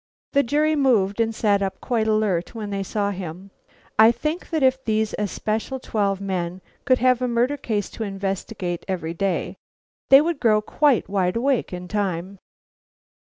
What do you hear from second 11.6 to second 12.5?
in time.